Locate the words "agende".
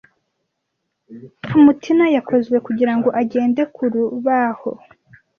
3.21-3.61